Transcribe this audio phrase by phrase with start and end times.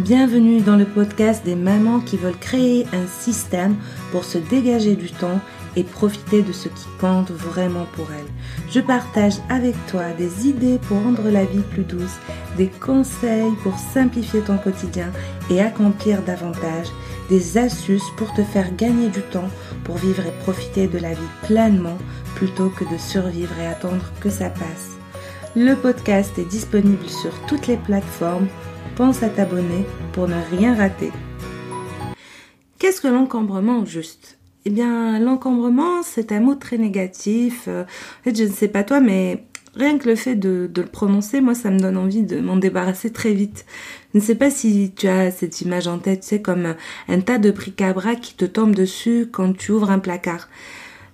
[0.00, 3.76] Bienvenue dans le podcast des mamans qui veulent créer un système
[4.12, 5.40] pour se dégager du temps
[5.76, 8.70] et profiter de ce qui compte vraiment pour elles.
[8.70, 12.16] Je partage avec toi des idées pour rendre la vie plus douce,
[12.56, 15.12] des conseils pour simplifier ton quotidien
[15.50, 16.86] et accomplir davantage,
[17.28, 19.50] des astuces pour te faire gagner du temps
[19.84, 21.98] pour vivre et profiter de la vie pleinement
[22.36, 24.96] plutôt que de survivre et attendre que ça passe.
[25.54, 28.46] Le podcast est disponible sur toutes les plateformes
[29.00, 31.10] pense à t'abonner pour ne rien rater.
[32.78, 34.36] Qu'est-ce que l'encombrement juste?
[34.66, 37.64] Eh bien, l'encombrement, c'est un mot très négatif.
[37.66, 40.84] Euh, en fait, je ne sais pas toi, mais rien que le fait de, le
[40.84, 43.64] prononcer, moi, ça me donne envie de m'en débarrasser très vite.
[44.12, 46.74] Je ne sais pas si tu as cette image en tête, c'est comme
[47.08, 50.50] un tas de bric-à-brac qui te tombe dessus quand tu ouvres un placard.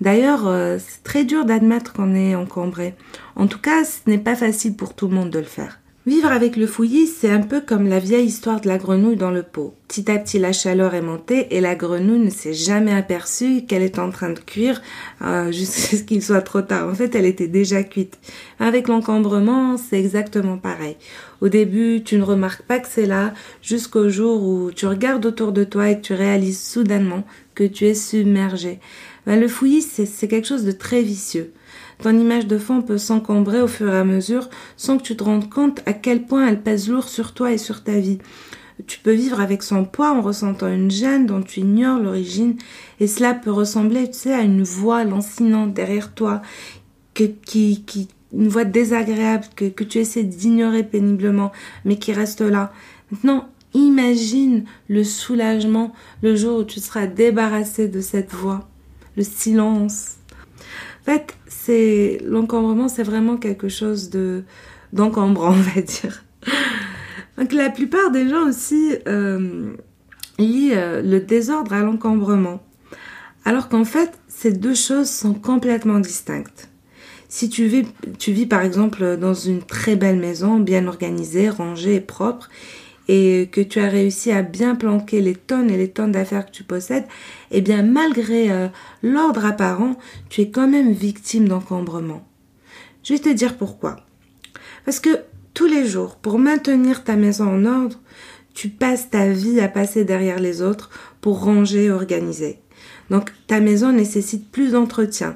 [0.00, 2.94] D'ailleurs, euh, c'est très dur d'admettre qu'on est encombré.
[3.36, 5.80] En tout cas, ce n'est pas facile pour tout le monde de le faire.
[6.06, 9.30] Vivre avec le fouillis, c'est un peu comme la vieille histoire de la grenouille dans
[9.30, 9.72] le pot.
[9.88, 13.80] Petit à petit, la chaleur est montée et la grenouille ne s'est jamais aperçue qu'elle
[13.80, 14.82] est en train de cuire
[15.22, 16.90] euh, jusqu'à ce qu'il soit trop tard.
[16.90, 18.18] En fait, elle était déjà cuite.
[18.60, 20.98] Avec l'encombrement, c'est exactement pareil.
[21.40, 25.52] Au début, tu ne remarques pas que c'est là jusqu'au jour où tu regardes autour
[25.52, 27.24] de toi et que tu réalises soudainement
[27.54, 28.78] que tu es submergé.
[29.26, 31.50] Ben, le fouillis, c'est quelque chose de très vicieux.
[32.02, 35.24] Ton image de fond peut s'encombrer au fur et à mesure sans que tu te
[35.24, 38.18] rendes compte à quel point elle pèse lourd sur toi et sur ta vie.
[38.86, 42.56] Tu peux vivre avec son poids en ressentant une gêne dont tu ignores l'origine
[42.98, 46.42] et cela peut ressembler, tu sais, à une voix lancinante derrière toi
[47.14, 51.52] que, qui, qui, une voix désagréable que, que tu essaies d'ignorer péniblement
[51.84, 52.72] mais qui reste là.
[53.12, 58.68] Maintenant, imagine le soulagement le jour où tu seras débarrassé de cette voix,
[59.16, 60.16] le silence.
[61.06, 64.44] En fait, c'est l'encombrement, c'est vraiment quelque chose de
[64.92, 66.24] d'encombrant, on va dire.
[67.36, 69.74] Donc la plupart des gens aussi euh,
[70.38, 72.62] lient euh, le désordre à l'encombrement,
[73.44, 76.68] alors qu'en fait, ces deux choses sont complètement distinctes.
[77.28, 77.86] Si tu vis,
[78.18, 82.48] tu vis par exemple dans une très belle maison, bien organisée, rangée et propre,
[83.08, 86.50] et que tu as réussi à bien planquer les tonnes et les tonnes d'affaires que
[86.50, 87.04] tu possèdes,
[87.50, 88.68] eh bien malgré euh,
[89.02, 89.96] l'ordre apparent,
[90.30, 92.26] tu es quand même victime d'encombrement.
[93.02, 93.96] Je vais te dire pourquoi.
[94.84, 95.20] Parce que
[95.52, 98.00] tous les jours, pour maintenir ta maison en ordre,
[98.54, 100.90] tu passes ta vie à passer derrière les autres
[101.20, 102.60] pour ranger et organiser.
[103.10, 105.34] Donc ta maison nécessite plus d'entretien,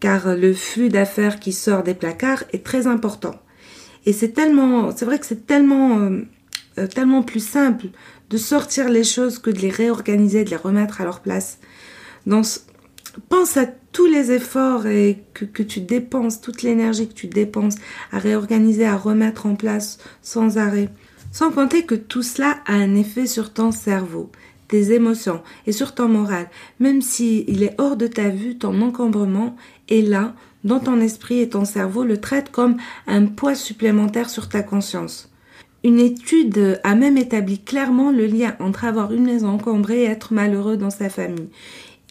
[0.00, 3.34] car le flux d'affaires qui sort des placards est très important.
[4.04, 6.20] Et c'est tellement, c'est vrai que c'est tellement euh,
[6.78, 7.86] euh, tellement plus simple
[8.30, 11.58] de sortir les choses que de les réorganiser, de les remettre à leur place.
[13.28, 17.76] Pense à tous les efforts et que, que tu dépenses, toute l'énergie que tu dépenses
[18.12, 20.90] à réorganiser, à remettre en place sans arrêt.
[21.32, 24.30] Sans compter que tout cela a un effet sur ton cerveau,
[24.68, 26.48] tes émotions et sur ton moral.
[26.78, 29.56] Même si il est hors de ta vue, ton encombrement
[29.88, 32.76] est là, dans ton esprit et ton cerveau le traite comme
[33.06, 35.30] un poids supplémentaire sur ta conscience.
[35.86, 40.32] Une étude a même établi clairement le lien entre avoir une maison encombrée et être
[40.32, 41.48] malheureux dans sa famille.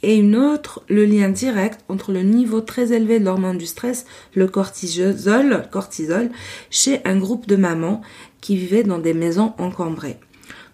[0.01, 4.05] Et une autre, le lien direct entre le niveau très élevé de l'hormone du stress,
[4.33, 6.29] le cortisol,
[6.69, 7.99] chez un groupe de mamans
[8.39, 10.19] qui vivaient dans des maisons encombrées.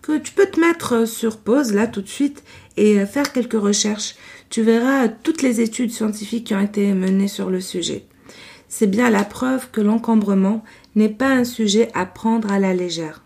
[0.04, 2.44] Que tu peux te mettre sur pause là tout de suite
[2.78, 4.14] et faire quelques recherches.
[4.52, 8.06] Tu verras toutes les études scientifiques qui ont été menées sur le sujet.
[8.74, 10.64] C'est bien la preuve que l'encombrement
[10.96, 13.22] n'est pas un sujet à prendre à la légère.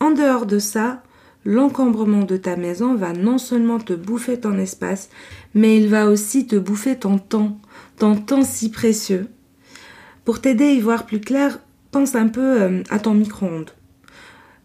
[0.00, 1.02] En dehors de ça,
[1.44, 5.10] l'encombrement de ta maison va non seulement te bouffer ton espace,
[5.54, 7.58] mais il va aussi te bouffer ton temps,
[7.98, 9.28] ton temps si précieux.
[10.24, 11.60] Pour t'aider à y voir plus clair,
[11.90, 13.72] pense un peu euh, à ton micro-ondes.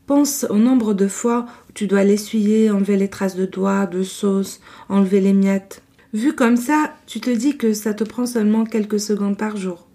[0.08, 4.04] Pense au nombre de fois où tu dois l'essuyer, enlever les traces de doigts, de
[4.04, 5.82] sauce, enlever les miettes.
[6.14, 9.88] Vu comme ça, tu te dis que ça te prend seulement quelques secondes par jour.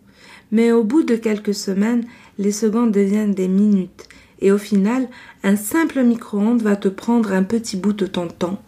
[0.51, 2.05] Mais au bout de quelques semaines,
[2.39, 4.09] les secondes deviennent des minutes.
[4.41, 5.09] Et au final,
[5.45, 8.60] un simple micro-ondes va te prendre un petit bout de ton temps,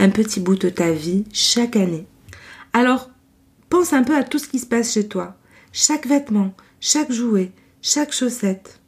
[0.00, 2.06] un petit bout de ta vie chaque année.
[2.72, 3.10] Alors,
[3.68, 5.36] pense un peu à tout ce qui se passe chez toi.
[5.72, 8.80] Chaque vêtement, chaque jouet, chaque chaussette.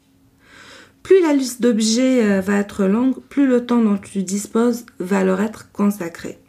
[1.05, 5.23] Plus la liste d'objets euh, va être longue, plus le temps dont tu disposes va
[5.23, 6.42] leur être consacré.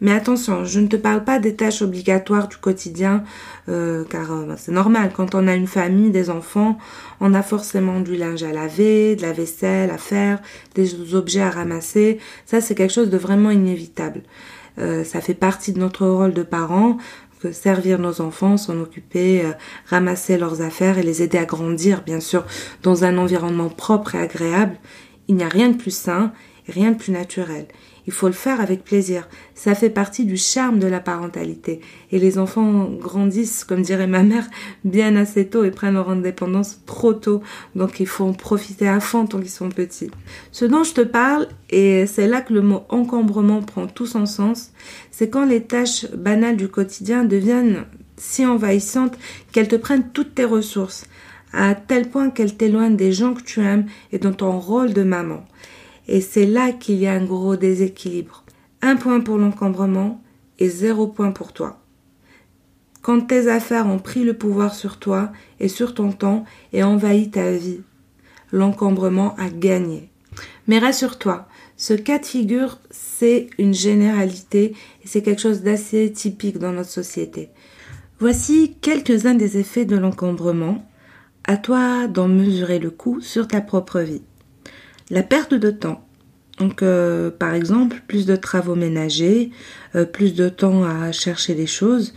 [0.00, 3.24] Mais attention, je ne te parle pas des tâches obligatoires du quotidien,
[3.68, 6.76] euh, car euh, c'est normal, quand on a une famille, des enfants,
[7.20, 10.40] on a forcément du linge à laver, de la vaisselle à faire,
[10.74, 12.18] des objets à ramasser.
[12.44, 14.22] Ça, c'est quelque chose de vraiment inévitable.
[14.78, 16.98] Euh, ça fait partie de notre rôle de parents,
[17.40, 19.42] que servir nos enfants, s'en occuper,
[19.86, 22.46] ramasser leurs affaires et les aider à grandir, bien sûr,
[22.82, 24.76] dans un environnement propre et agréable.
[25.28, 26.32] Il n'y a rien de plus sain
[26.68, 27.66] rien de plus naturel.
[28.06, 29.28] Il faut le faire avec plaisir.
[29.54, 31.80] Ça fait partie du charme de la parentalité.
[32.12, 34.46] Et les enfants grandissent, comme dirait ma mère,
[34.84, 37.42] bien assez tôt et prennent leur indépendance trop tôt.
[37.74, 40.10] Donc il faut en profiter à fond tant qu'ils sont petits.
[40.52, 44.26] Ce dont je te parle, et c'est là que le mot encombrement prend tout son
[44.26, 44.70] sens,
[45.10, 47.86] c'est quand les tâches banales du quotidien deviennent
[48.16, 49.18] si envahissantes
[49.52, 51.06] qu'elles te prennent toutes tes ressources,
[51.52, 55.02] à tel point qu'elles t'éloignent des gens que tu aimes et dans ton rôle de
[55.02, 55.44] maman.
[56.08, 58.44] Et c'est là qu'il y a un gros déséquilibre.
[58.82, 60.22] Un point pour l'encombrement
[60.58, 61.80] et zéro point pour toi.
[63.02, 65.30] Quand tes affaires ont pris le pouvoir sur toi
[65.60, 67.80] et sur ton temps et envahi ta vie,
[68.52, 70.10] l'encombrement a gagné.
[70.66, 74.74] Mais rassure-toi, ce cas de figure, c'est une généralité
[75.04, 77.50] et c'est quelque chose d'assez typique dans notre société.
[78.18, 80.84] Voici quelques-uns des effets de l'encombrement.
[81.44, 84.22] À toi d'en mesurer le coût sur ta propre vie.
[85.10, 86.06] La perte de temps.
[86.58, 89.50] Donc, euh, par exemple, plus de travaux ménagers,
[89.94, 92.14] euh, plus de temps à chercher des choses.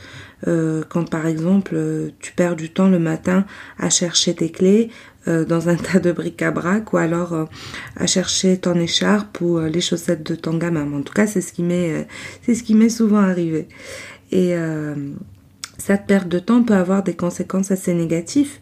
[0.47, 1.77] Euh, quand, par exemple,
[2.19, 3.45] tu perds du temps le matin
[3.77, 4.89] à chercher tes clés
[5.27, 7.47] dans un tas de bric-à-brac ou alors
[7.97, 10.91] à chercher ton écharpe ou les chaussettes de ton gamin.
[10.91, 12.07] En tout cas, c'est ce qui m'est,
[12.41, 13.68] c'est ce qui m'est souvent arrivé.
[14.31, 14.56] Et
[15.77, 18.57] cette perte de temps peut avoir des conséquences assez négatives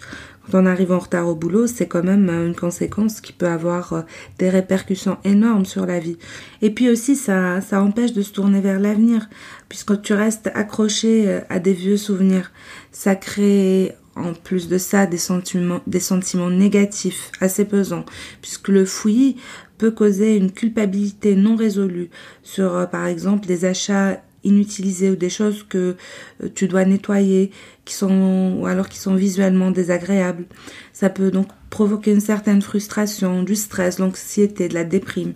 [0.51, 3.93] quand on en retard au boulot, c'est quand même euh, une conséquence qui peut avoir
[3.93, 4.01] euh,
[4.39, 6.17] des répercussions énormes sur la vie.
[6.61, 9.27] Et puis aussi, ça, ça empêche de se tourner vers l'avenir,
[9.69, 12.51] puisque tu restes accroché euh, à des vieux souvenirs.
[12.91, 18.05] Ça crée en plus de ça des sentiments, des sentiments négatifs assez pesants,
[18.41, 19.35] puisque le fouillis
[19.77, 22.09] peut causer une culpabilité non résolue
[22.41, 25.95] sur, par exemple, des achats inutilisés ou des choses que
[26.43, 27.51] euh, tu dois nettoyer
[27.85, 30.45] qui sont ou alors qui sont visuellement désagréables.
[30.93, 35.33] Ça peut donc provoquer une certaine frustration, du stress, l'anxiété, de la déprime.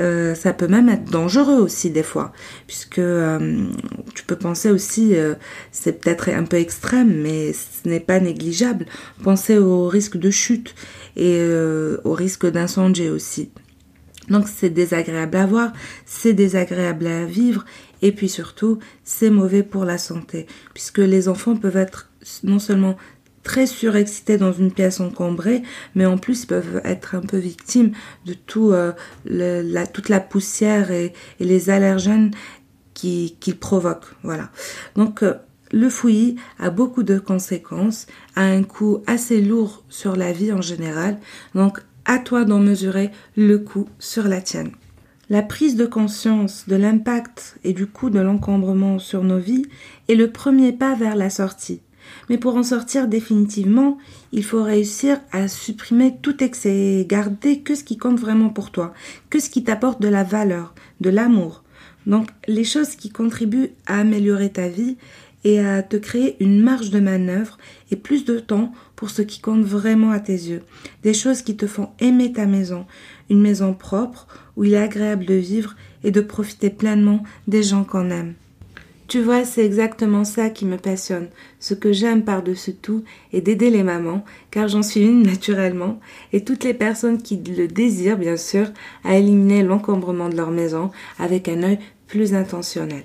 [0.00, 2.32] Euh, ça peut même être dangereux aussi des fois,
[2.66, 3.66] puisque euh,
[4.14, 5.14] tu peux penser aussi,
[5.70, 8.86] c'est peut-être un peu extrême, mais ce n'est pas négligeable,
[9.22, 10.74] penser au risque de chute
[11.16, 11.40] et
[12.04, 13.50] au risque d'incendie aussi.
[14.30, 15.72] Donc c'est désagréable à voir,
[16.04, 17.64] c'est désagréable à vivre
[18.02, 22.10] et puis surtout c'est mauvais pour la santé puisque les enfants peuvent être
[22.44, 22.96] non seulement
[23.48, 25.62] très surexcités dans une pièce encombrée,
[25.94, 27.92] mais en plus ils peuvent être un peu victimes
[28.26, 32.32] de euh, toute la poussière et, les allergènes
[32.92, 34.14] qu'ils qui provoquent.
[34.22, 34.50] Voilà.
[34.96, 35.34] Donc euh,
[35.72, 38.06] le fouillis a beaucoup de conséquences,
[38.36, 41.18] a un coût assez lourd sur la vie en général.
[41.54, 44.72] Donc à toi d'en mesurer le coût sur la tienne.
[45.30, 49.66] La prise de conscience de l'impact et du coût de l'encombrement sur nos vies
[50.08, 51.82] est le premier pas vers la sortie.
[52.30, 53.98] Mais pour en sortir définitivement,
[54.32, 58.70] il faut réussir à supprimer tout excès et garder que ce qui compte vraiment pour
[58.70, 58.94] toi,
[59.28, 61.62] que ce qui t'apporte de la valeur, de l'amour.
[62.06, 64.96] Donc les choses qui contribuent à améliorer ta vie
[65.44, 67.58] et à te créer une marge de manœuvre
[67.90, 70.62] et plus de temps pour ce qui compte vraiment à tes yeux.
[71.02, 72.86] Des choses qui te font aimer ta maison,
[73.30, 74.26] une maison propre
[74.56, 78.34] où il est agréable de vivre et de profiter pleinement des gens qu'on aime.
[79.08, 81.28] Tu vois, c'est exactement ça qui me passionne.
[81.60, 85.98] Ce que j'aime par-dessus tout est d'aider les mamans, car j'en suis une naturellement,
[86.34, 88.66] et toutes les personnes qui le désirent, bien sûr,
[89.04, 93.04] à éliminer l'encombrement de leur maison avec un œil plus intentionnel.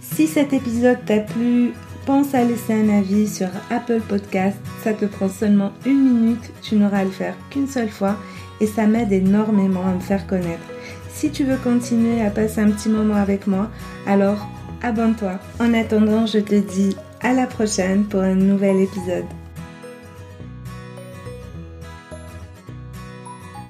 [0.00, 1.72] Si cet épisode t'a plu,
[2.04, 4.58] pense à laisser un avis sur Apple Podcast.
[4.82, 8.16] Ça te prend seulement une minute, tu n'auras à le faire qu'une seule fois
[8.60, 10.62] et ça m'aide énormément à me faire connaître.
[11.08, 13.68] Si tu veux continuer à passer un petit moment avec moi,
[14.06, 14.48] alors
[14.82, 15.38] abonne-toi.
[15.60, 19.26] En attendant, je te dis à la prochaine pour un nouvel épisode.